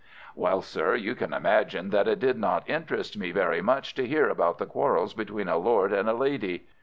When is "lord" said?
5.59-5.93